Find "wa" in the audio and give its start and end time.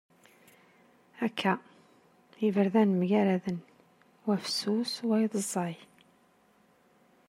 4.25-4.35